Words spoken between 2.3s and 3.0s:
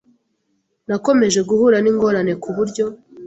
kuburyo